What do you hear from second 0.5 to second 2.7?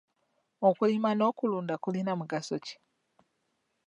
Okulima n'okulunda kulina mugaso